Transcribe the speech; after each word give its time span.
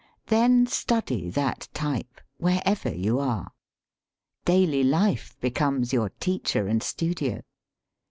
Then 0.25 0.65
study 0.65 1.29
that 1.29 1.67
type, 1.75 2.19
wherever 2.37 2.89
you 2.89 3.19
are. 3.19 3.51
Daily 4.45 4.83
life 4.83 5.37
becomes 5.39 5.93
\Your 5.93 6.09
teacher 6.09 6.65
and 6.65 6.81
studio. 6.81 7.43